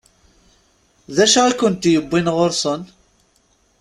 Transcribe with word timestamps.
D 1.15 1.17
acu 1.23 1.41
i 1.47 1.53
kent-yewwin 1.59 2.27
ɣur-sen? 2.35 2.81